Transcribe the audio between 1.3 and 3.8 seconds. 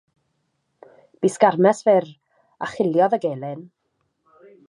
sgarmes fyr, a chiliodd y gelyn.